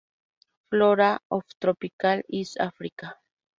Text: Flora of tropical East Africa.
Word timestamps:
Flora 0.71 1.19
of 1.29 1.43
tropical 1.61 2.23
East 2.27 2.57
Africa. 2.59 3.15